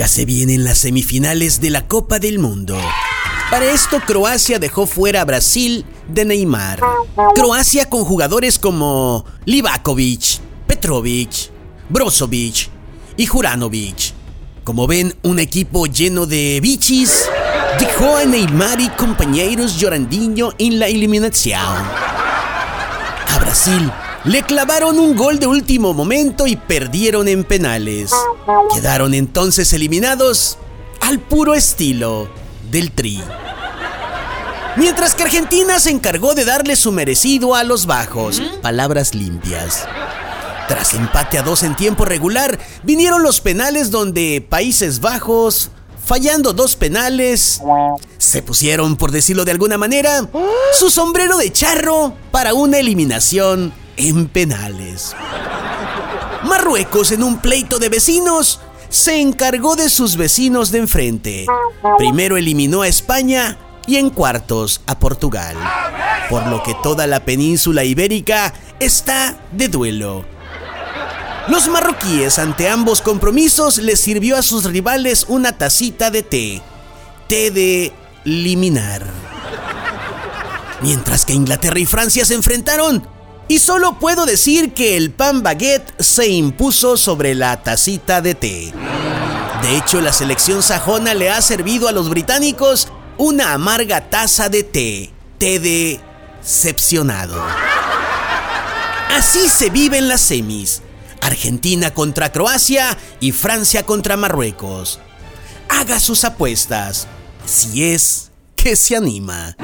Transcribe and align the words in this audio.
Ya 0.00 0.08
se 0.08 0.24
vienen 0.24 0.64
las 0.64 0.78
semifinales 0.78 1.60
de 1.60 1.68
la 1.68 1.86
Copa 1.86 2.18
del 2.18 2.38
Mundo. 2.38 2.74
Para 3.50 3.70
esto 3.70 4.00
Croacia 4.00 4.58
dejó 4.58 4.86
fuera 4.86 5.20
a 5.20 5.26
Brasil 5.26 5.84
de 6.08 6.24
Neymar. 6.24 6.80
Croacia 7.34 7.84
con 7.84 8.06
jugadores 8.06 8.58
como 8.58 9.26
Livakovic, 9.44 10.40
Petrovic, 10.66 11.50
Brozovic 11.90 12.70
y 13.18 13.26
Juranovic. 13.26 14.14
Como 14.64 14.86
ven, 14.86 15.14
un 15.22 15.38
equipo 15.38 15.84
lleno 15.84 16.24
de 16.24 16.60
bichis 16.62 17.26
dejó 17.78 18.16
a 18.16 18.24
Neymar 18.24 18.80
y 18.80 18.88
compañeros 18.88 19.78
llorandinho 19.78 20.54
en 20.56 20.78
la 20.78 20.86
eliminación. 20.86 21.60
A 21.60 23.38
Brasil 23.38 23.92
le 24.24 24.42
clavaron 24.42 24.98
un 24.98 25.16
gol 25.16 25.38
de 25.38 25.46
último 25.46 25.94
momento 25.94 26.46
y 26.46 26.56
perdieron 26.56 27.28
en 27.28 27.44
penales. 27.44 28.12
Quedaron 28.74 29.14
entonces 29.14 29.72
eliminados 29.72 30.58
al 31.00 31.20
puro 31.20 31.54
estilo 31.54 32.28
del 32.70 32.92
Tri. 32.92 33.22
Mientras 34.76 35.14
que 35.14 35.24
Argentina 35.24 35.78
se 35.80 35.90
encargó 35.90 36.34
de 36.34 36.44
darle 36.44 36.76
su 36.76 36.92
merecido 36.92 37.54
a 37.54 37.64
los 37.64 37.86
bajos. 37.86 38.40
Palabras 38.62 39.14
limpias. 39.14 39.86
Tras 40.68 40.94
empate 40.94 41.38
a 41.38 41.42
dos 41.42 41.64
en 41.64 41.74
tiempo 41.74 42.04
regular, 42.04 42.58
vinieron 42.84 43.24
los 43.24 43.40
penales 43.40 43.90
donde 43.90 44.46
Países 44.48 45.00
Bajos, 45.00 45.70
fallando 46.04 46.52
dos 46.52 46.76
penales, 46.76 47.60
se 48.18 48.42
pusieron, 48.42 48.96
por 48.96 49.10
decirlo 49.10 49.44
de 49.44 49.50
alguna 49.50 49.78
manera, 49.78 50.28
su 50.78 50.90
sombrero 50.90 51.38
de 51.38 51.52
charro 51.52 52.14
para 52.30 52.54
una 52.54 52.78
eliminación 52.78 53.72
en 54.08 54.28
penales. 54.28 55.14
Marruecos, 56.44 57.12
en 57.12 57.22
un 57.22 57.38
pleito 57.38 57.78
de 57.78 57.88
vecinos, 57.88 58.60
se 58.88 59.20
encargó 59.20 59.76
de 59.76 59.88
sus 59.88 60.16
vecinos 60.16 60.70
de 60.70 60.78
enfrente. 60.78 61.46
Primero 61.98 62.36
eliminó 62.36 62.82
a 62.82 62.88
España 62.88 63.58
y 63.86 63.96
en 63.96 64.10
cuartos 64.10 64.80
a 64.86 64.98
Portugal. 64.98 65.56
Por 66.28 66.46
lo 66.46 66.62
que 66.62 66.74
toda 66.82 67.06
la 67.06 67.24
península 67.24 67.84
ibérica 67.84 68.52
está 68.78 69.36
de 69.52 69.68
duelo. 69.68 70.24
Los 71.48 71.68
marroquíes 71.68 72.38
ante 72.38 72.68
ambos 72.68 73.00
compromisos 73.02 73.78
les 73.78 74.00
sirvió 74.00 74.36
a 74.36 74.42
sus 74.42 74.64
rivales 74.64 75.24
una 75.28 75.56
tacita 75.56 76.10
de 76.10 76.22
té. 76.22 76.62
Té 77.28 77.50
de 77.50 77.92
liminar. 78.24 79.04
Mientras 80.82 81.24
que 81.24 81.32
Inglaterra 81.34 81.78
y 81.78 81.86
Francia 81.86 82.24
se 82.24 82.34
enfrentaron, 82.34 83.06
y 83.50 83.58
solo 83.58 83.98
puedo 83.98 84.26
decir 84.26 84.74
que 84.74 84.96
el 84.96 85.10
pan 85.10 85.42
baguette 85.42 85.92
se 86.00 86.28
impuso 86.28 86.96
sobre 86.96 87.34
la 87.34 87.64
tacita 87.64 88.20
de 88.20 88.36
té. 88.36 88.72
De 89.60 89.76
hecho, 89.76 90.00
la 90.00 90.12
selección 90.12 90.62
sajona 90.62 91.14
le 91.14 91.30
ha 91.30 91.42
servido 91.42 91.88
a 91.88 91.92
los 91.92 92.08
británicos 92.08 92.86
una 93.18 93.52
amarga 93.52 94.08
taza 94.08 94.48
de 94.48 94.62
té, 94.62 95.12
té 95.38 95.58
decepcionado. 95.58 97.44
Así 99.16 99.48
se 99.48 99.68
viven 99.68 100.06
las 100.06 100.20
semis. 100.20 100.82
Argentina 101.20 101.92
contra 101.92 102.30
Croacia 102.30 102.96
y 103.18 103.32
Francia 103.32 103.84
contra 103.84 104.16
Marruecos. 104.16 105.00
Haga 105.68 105.98
sus 105.98 106.22
apuestas, 106.22 107.08
si 107.46 107.82
es 107.82 108.30
que 108.54 108.76
se 108.76 108.94
anima. 108.94 109.56